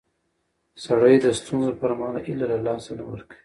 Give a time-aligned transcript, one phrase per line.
[0.85, 3.37] سړی د ستونزو پر مهال هیله له لاسه نه ورکوي